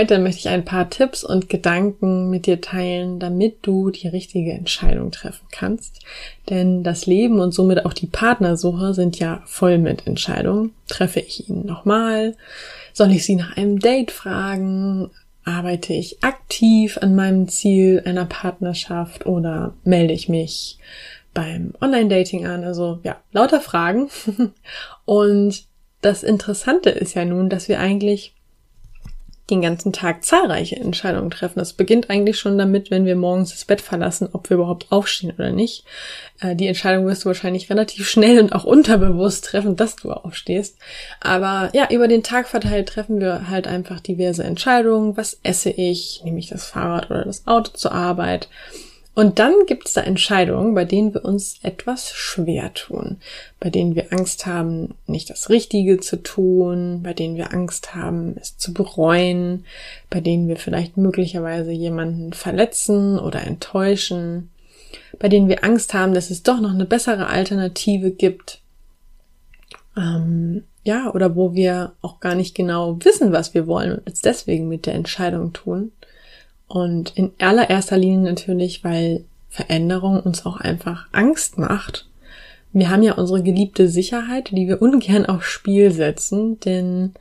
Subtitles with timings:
[0.00, 4.52] Heute möchte ich ein paar Tipps und Gedanken mit dir teilen, damit du die richtige
[4.52, 6.00] Entscheidung treffen kannst.
[6.48, 10.72] Denn das Leben und somit auch die Partnersuche sind ja voll mit Entscheidungen.
[10.88, 12.34] Treffe ich ihn nochmal?
[12.94, 15.10] Soll ich sie nach einem Date fragen?
[15.44, 20.78] Arbeite ich aktiv an meinem Ziel einer Partnerschaft oder melde ich mich
[21.34, 22.64] beim Online-Dating an?
[22.64, 24.08] Also ja, lauter Fragen.
[25.04, 25.64] und
[26.00, 28.32] das Interessante ist ja nun, dass wir eigentlich
[29.50, 31.58] den ganzen Tag zahlreiche Entscheidungen treffen.
[31.58, 35.32] Das beginnt eigentlich schon damit, wenn wir morgens das Bett verlassen, ob wir überhaupt aufstehen
[35.36, 35.84] oder nicht.
[36.40, 40.76] Äh, die Entscheidung wirst du wahrscheinlich relativ schnell und auch unterbewusst treffen, dass du aufstehst.
[41.20, 45.16] Aber ja, über den Tag verteilt treffen wir halt einfach diverse Entscheidungen.
[45.16, 46.22] Was esse ich?
[46.24, 48.48] Nehme ich das Fahrrad oder das Auto zur Arbeit?
[49.20, 53.18] Und dann gibt es da Entscheidungen, bei denen wir uns etwas schwer tun,
[53.58, 58.34] bei denen wir Angst haben, nicht das Richtige zu tun, bei denen wir Angst haben,
[58.40, 59.66] es zu bereuen,
[60.08, 64.48] bei denen wir vielleicht möglicherweise jemanden verletzen oder enttäuschen,
[65.18, 68.62] bei denen wir Angst haben, dass es doch noch eine bessere Alternative gibt.
[69.98, 74.22] Ähm, ja, oder wo wir auch gar nicht genau wissen, was wir wollen und es
[74.22, 75.92] deswegen mit der Entscheidung tun.
[76.70, 82.08] Und in allererster Linie natürlich, weil Veränderung uns auch einfach Angst macht.
[82.72, 87.14] Wir haben ja unsere geliebte Sicherheit, die wir ungern aufs Spiel setzen, denn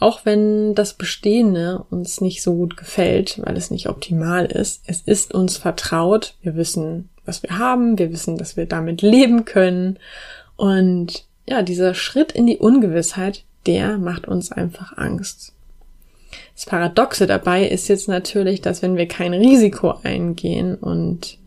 [0.00, 5.02] auch wenn das Bestehende uns nicht so gut gefällt, weil es nicht optimal ist, es
[5.02, 10.00] ist uns vertraut, wir wissen, was wir haben, wir wissen, dass wir damit leben können
[10.56, 15.52] und ja, dieser Schritt in die Ungewissheit, der macht uns einfach Angst.
[16.62, 21.38] Das Paradoxe dabei ist jetzt natürlich, dass wenn wir kein Risiko eingehen und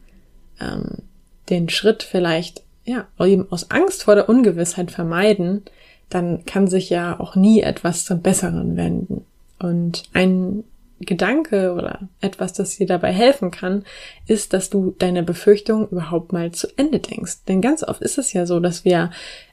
[0.60, 1.04] ähm,
[1.50, 5.64] den Schritt vielleicht ja eben aus Angst vor der Ungewissheit vermeiden,
[6.10, 9.24] dann kann sich ja auch nie etwas zum Besseren wenden.
[9.58, 10.66] Und ein
[11.00, 13.84] Gedanke oder etwas, das dir dabei helfen kann,
[14.28, 17.44] ist, dass du deine Befürchtung überhaupt mal zu Ende denkst.
[17.48, 19.12] Denn ganz oft ist es ja so, dass wir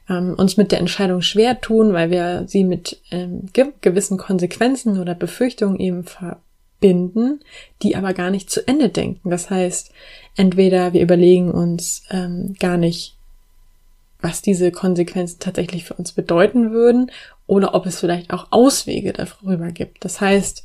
[0.09, 4.99] ähm, uns mit der Entscheidung schwer tun, weil wir sie mit ähm, ge gewissen Konsequenzen
[4.99, 7.41] oder Befürchtungen eben verbinden,
[7.81, 9.29] die aber gar nicht zu Ende denken.
[9.29, 9.91] Das heißt,
[10.37, 13.17] entweder wir überlegen uns ähm, gar nicht,
[14.21, 17.11] was diese Konsequenzen tatsächlich für uns bedeuten würden,
[17.45, 20.05] oder ob es vielleicht auch Auswege darüber gibt.
[20.05, 20.63] Das heißt,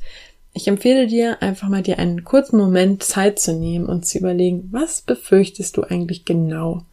[0.59, 4.67] ich empfehle dir einfach mal dir einen kurzen Moment Zeit zu nehmen und zu überlegen,
[4.71, 6.83] was befürchtest du eigentlich genau,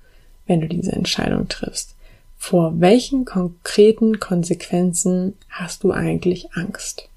[0.47, 1.97] wenn du diese Entscheidung triffst?
[2.37, 7.09] Vor welchen konkreten Konsequenzen hast du eigentlich Angst?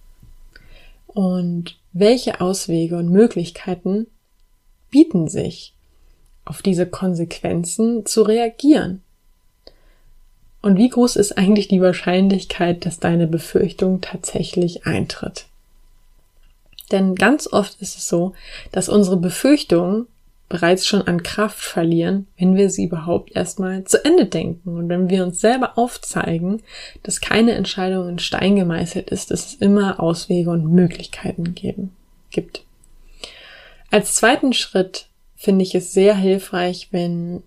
[1.06, 4.08] Und welche Auswege und Möglichkeiten
[4.90, 5.76] bieten sich,
[6.46, 9.04] auf diese Konsequenzen zu reagieren?
[10.64, 15.46] Und wie groß ist eigentlich die Wahrscheinlichkeit, dass deine Befürchtung tatsächlich eintritt?
[16.92, 18.34] Denn ganz oft ist es so,
[18.72, 20.08] dass unsere Befürchtungen
[20.50, 25.10] bereits schon an Kraft verlieren, wenn wir sie überhaupt erstmal zu Ende denken und wenn
[25.10, 26.64] wir uns selber aufzeigen,
[27.04, 31.96] dass keine Entscheidung in Stein gemeißelt ist, dass es immer Auswege und Möglichkeiten geben,
[32.32, 32.64] gibt.
[33.92, 37.44] Als zweiten Schritt finde ich es sehr hilfreich, wenn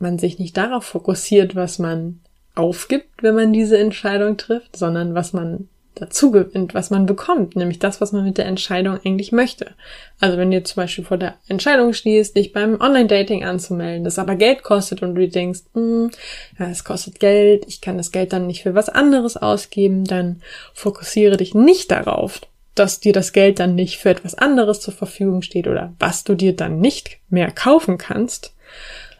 [0.00, 2.20] man sich nicht darauf fokussiert, was man
[2.56, 7.78] aufgibt, wenn man diese Entscheidung trifft, sondern was man dazu gewinnt, was man bekommt, nämlich
[7.78, 9.72] das, was man mit der Entscheidung eigentlich möchte.
[10.18, 14.34] Also wenn du zum Beispiel vor der Entscheidung stehst, dich beim Online-Dating anzumelden, das aber
[14.34, 16.10] Geld kostet und du denkst, hm,
[16.58, 20.42] ja, es kostet Geld, ich kann das Geld dann nicht für was anderes ausgeben, dann
[20.72, 22.40] fokussiere dich nicht darauf,
[22.74, 26.34] dass dir das Geld dann nicht für etwas anderes zur Verfügung steht oder was du
[26.34, 28.54] dir dann nicht mehr kaufen kannst,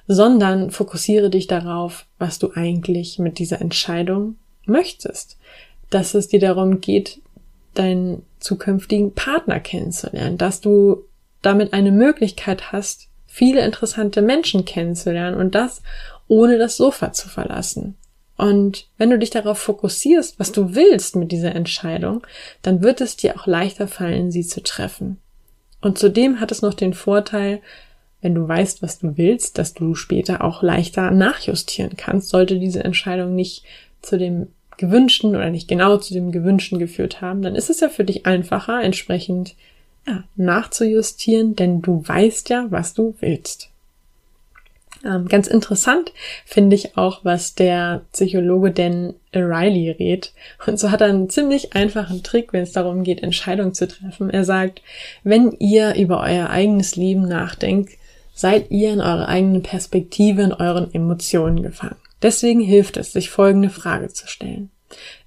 [0.08, 4.36] sondern fokussiere dich darauf, was du eigentlich mit dieser Entscheidung
[4.66, 5.38] möchtest
[5.90, 7.20] dass es dir darum geht,
[7.74, 11.04] deinen zukünftigen Partner kennenzulernen, dass du
[11.42, 15.82] damit eine Möglichkeit hast, viele interessante Menschen kennenzulernen und das
[16.28, 17.96] ohne das Sofa zu verlassen.
[18.36, 22.26] Und wenn du dich darauf fokussierst, was du willst mit dieser Entscheidung,
[22.62, 25.18] dann wird es dir auch leichter fallen, sie zu treffen.
[25.80, 27.60] Und zudem hat es noch den Vorteil,
[28.22, 32.82] wenn du weißt, was du willst, dass du später auch leichter nachjustieren kannst, sollte diese
[32.82, 33.64] Entscheidung nicht
[34.00, 37.88] zu dem gewünschten oder nicht genau zu dem gewünschten geführt haben, dann ist es ja
[37.88, 39.54] für dich einfacher, entsprechend
[40.06, 43.70] ja, nachzujustieren, denn du weißt ja, was du willst.
[45.04, 46.12] Ähm, ganz interessant
[46.46, 50.32] finde ich auch, was der Psychologe Dan Riley rät.
[50.66, 54.30] Und so hat er einen ziemlich einfachen Trick, wenn es darum geht, Entscheidungen zu treffen.
[54.30, 54.82] Er sagt,
[55.22, 57.92] wenn ihr über euer eigenes Leben nachdenkt,
[58.32, 61.96] seid ihr in eurer eigenen Perspektive, in euren Emotionen gefangen.
[62.24, 64.70] Deswegen hilft es, sich folgende Frage zu stellen.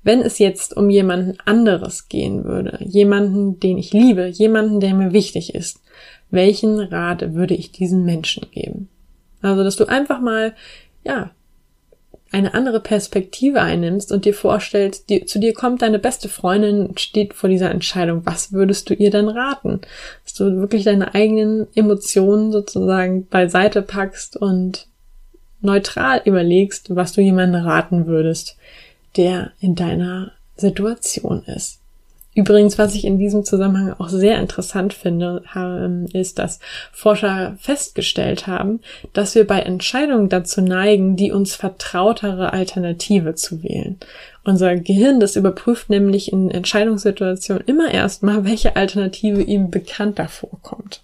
[0.02, 5.14] Wenn es jetzt um jemanden anderes gehen würde, jemanden, den ich liebe, jemanden, der mir
[5.14, 5.80] wichtig ist,
[6.32, 8.90] welchen Rat würde ich diesen Menschen geben?
[9.44, 10.56] Also, dass du einfach mal,
[11.04, 11.30] ja,
[12.32, 17.00] eine andere Perspektive einnimmst und dir vorstellst, die, zu dir kommt deine beste Freundin und
[17.00, 18.26] steht vor dieser Entscheidung.
[18.26, 19.82] Was würdest du ihr dann raten?
[20.24, 24.88] Dass du wirklich deine eigenen Emotionen sozusagen beiseite packst und
[25.62, 28.58] neutral überlegst, was du jemandem raten würdest,
[29.16, 31.80] der in deiner Situation ist.
[32.36, 35.42] Übrigens, was ich in diesem Zusammenhang auch sehr interessant finde,
[36.14, 36.60] ist, dass
[36.92, 38.82] Forscher festgestellt haben,
[39.14, 43.98] dass wir bei Entscheidungen dazu neigen, die uns vertrautere Alternative zu wählen.
[44.44, 51.02] Unser Gehirn, das überprüft nämlich in Entscheidungssituationen immer erstmal, welche Alternative ihm bekannter vorkommt.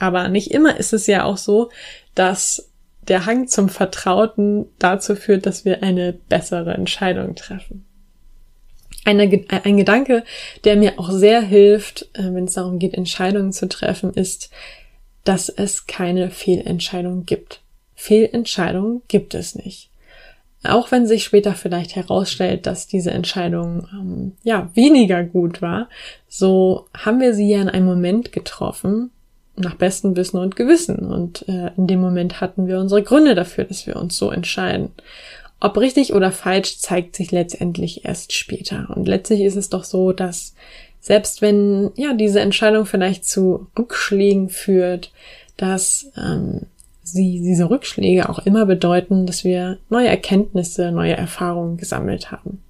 [0.00, 1.70] Aber nicht immer ist es ja auch so,
[2.16, 2.68] dass
[3.08, 7.84] der Hang zum Vertrauten dazu führt, dass wir eine bessere Entscheidung treffen.
[9.04, 10.24] Eine, ein Gedanke,
[10.64, 14.50] der mir auch sehr hilft, äh, wenn es darum geht, Entscheidungen zu treffen, ist,
[15.24, 17.60] dass es keine Fehlentscheidung gibt.
[17.94, 19.90] Fehlentscheidungen gibt es nicht.
[20.62, 25.90] Auch wenn sich später vielleicht herausstellt, dass diese Entscheidung ähm, ja weniger gut war,
[26.26, 29.10] so haben wir sie ja in einem Moment getroffen,
[29.56, 30.96] nach bestem Wissen und Gewissen.
[30.96, 34.90] Und äh, in dem Moment hatten wir unsere Gründe dafür, dass wir uns so entscheiden.
[35.60, 38.88] Ob richtig oder falsch zeigt sich letztendlich erst später.
[38.94, 40.54] Und letztlich ist es doch so, dass
[41.00, 45.12] selbst wenn ja diese Entscheidung vielleicht zu Rückschlägen führt,
[45.56, 46.62] dass ähm,
[47.02, 52.62] sie diese Rückschläge auch immer bedeuten, dass wir neue Erkenntnisse, neue Erfahrungen gesammelt haben.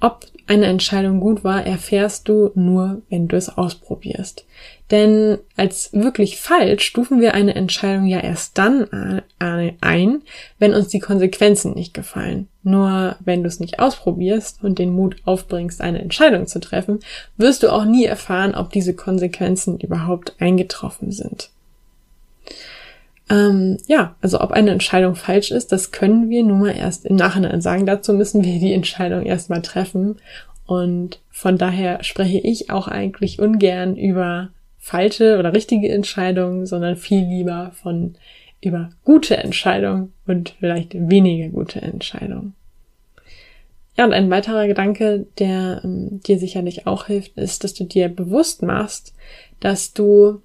[0.00, 4.44] Ob eine Entscheidung gut war, erfährst du nur, wenn du es ausprobierst.
[4.90, 10.22] Denn als wirklich falsch stufen wir eine Entscheidung ja erst dann ein,
[10.58, 12.48] wenn uns die Konsequenzen nicht gefallen.
[12.64, 16.98] Nur wenn du es nicht ausprobierst und den Mut aufbringst, eine Entscheidung zu treffen,
[17.36, 21.50] wirst du auch nie erfahren, ob diese Konsequenzen überhaupt eingetroffen sind.
[23.30, 27.16] Ähm, ja, also ob eine Entscheidung falsch ist, das können wir nun mal erst im
[27.16, 27.86] Nachhinein sagen.
[27.86, 30.16] Dazu müssen wir die Entscheidung erstmal treffen.
[30.66, 37.24] Und von daher spreche ich auch eigentlich ungern über falsche oder richtige Entscheidungen, sondern viel
[37.24, 38.16] lieber von
[38.62, 42.54] über gute Entscheidungen und vielleicht weniger gute Entscheidungen.
[43.96, 48.08] Ja, und ein weiterer Gedanke, der ähm, dir sicherlich auch hilft, ist, dass du dir
[48.08, 49.14] bewusst machst,
[49.60, 50.40] dass du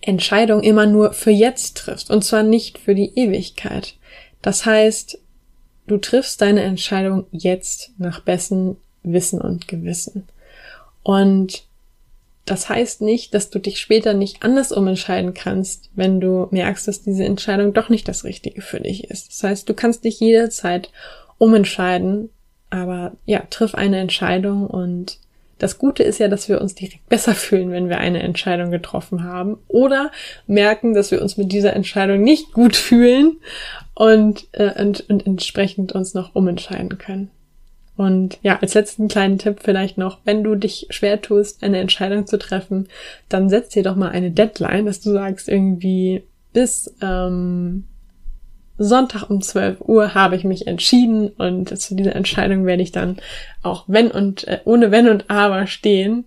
[0.00, 3.94] Entscheidung immer nur für jetzt triffst und zwar nicht für die Ewigkeit.
[4.42, 5.18] Das heißt,
[5.86, 10.28] du triffst deine Entscheidung jetzt nach bestem Wissen und Gewissen.
[11.02, 11.64] Und
[12.44, 17.02] das heißt nicht, dass du dich später nicht anders umentscheiden kannst, wenn du merkst, dass
[17.02, 19.28] diese Entscheidung doch nicht das Richtige für dich ist.
[19.28, 20.90] Das heißt, du kannst dich jederzeit
[21.36, 22.30] umentscheiden,
[22.70, 25.18] aber ja, triff eine Entscheidung und
[25.58, 29.24] das Gute ist ja, dass wir uns direkt besser fühlen, wenn wir eine Entscheidung getroffen
[29.24, 30.10] haben oder
[30.46, 33.38] merken, dass wir uns mit dieser Entscheidung nicht gut fühlen
[33.94, 37.30] und, äh, und, und entsprechend uns noch umentscheiden können.
[37.96, 42.28] Und ja, als letzten kleinen Tipp vielleicht noch, wenn du dich schwer tust, eine Entscheidung
[42.28, 42.86] zu treffen,
[43.28, 46.22] dann setz dir doch mal eine Deadline, dass du sagst irgendwie
[46.52, 47.84] bis ähm,
[48.78, 53.16] Sonntag um 12 Uhr habe ich mich entschieden und zu dieser Entscheidung werde ich dann
[53.62, 56.24] auch wenn und äh, ohne wenn und aber stehen.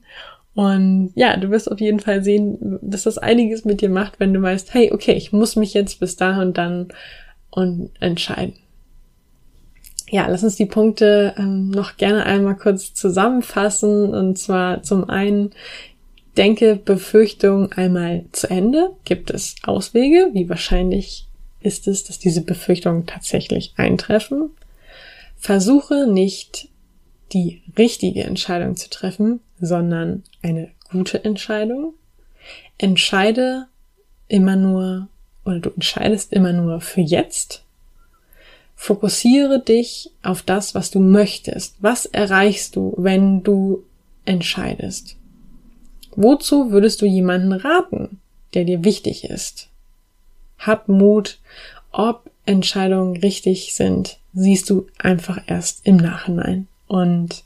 [0.54, 4.34] Und ja, du wirst auf jeden Fall sehen, dass das einiges mit dir macht, wenn
[4.34, 6.90] du weißt, hey, okay, ich muss mich jetzt bis da und dann
[7.52, 8.56] und entscheiden.
[10.10, 14.14] Ja, lass uns die Punkte ähm, noch gerne einmal kurz zusammenfassen.
[14.14, 15.52] Und zwar zum einen,
[16.36, 18.92] denke Befürchtung einmal zu Ende.
[19.06, 20.32] Gibt es Auswege?
[20.34, 21.28] Wie wahrscheinlich
[21.62, 24.52] ist es, dass diese Befürchtungen tatsächlich eintreffen.
[25.38, 26.70] Versuche nicht
[27.34, 31.94] die richtige Entscheidung zu treffen, sondern eine gute Entscheidung.
[32.78, 33.68] Entscheide
[34.28, 35.08] immer nur
[35.46, 37.64] oder du entscheidest immer nur für jetzt.
[38.76, 41.76] Fokussiere dich auf das, was du möchtest.
[41.80, 43.84] Was erreichst du, wenn du
[44.26, 45.18] entscheidest?
[46.16, 48.20] Wozu würdest du jemanden raten,
[48.54, 49.71] der dir wichtig ist?
[50.62, 51.40] Hab Mut,
[51.92, 56.68] ob Entscheidungen richtig sind, siehst du einfach erst im Nachhinein.
[56.88, 57.44] Und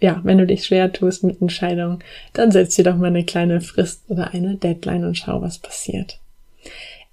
[0.00, 1.98] ja, wenn du dich schwer tust mit Entscheidungen,
[2.32, 6.18] dann setz dir doch mal eine kleine Frist oder eine Deadline und schau, was passiert.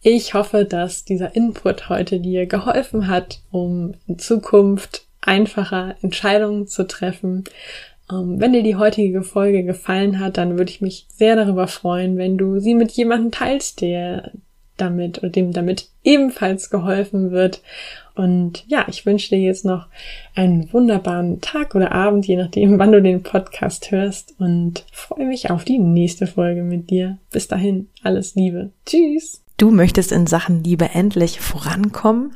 [0.01, 6.88] Ich hoffe, dass dieser Input heute dir geholfen hat, um in Zukunft einfacher Entscheidungen zu
[6.88, 7.44] treffen.
[8.10, 12.18] Ähm, wenn dir die heutige Folge gefallen hat, dann würde ich mich sehr darüber freuen,
[12.18, 14.32] wenn du sie mit jemandem teilst, der
[14.78, 17.62] damit oder dem damit ebenfalls geholfen wird.
[18.16, 19.88] Und ja, ich wünsche dir jetzt noch
[20.34, 25.50] einen wunderbaren Tag oder Abend, je nachdem, wann du den Podcast hörst und freue mich
[25.50, 27.18] auf die nächste Folge mit dir.
[27.32, 28.72] Bis dahin, alles Liebe.
[28.86, 29.44] Tschüss.
[29.58, 32.36] Du möchtest in Sachen Liebe endlich vorankommen,